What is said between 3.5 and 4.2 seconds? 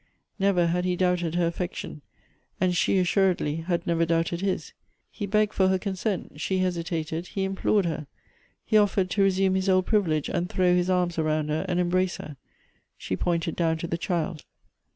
had never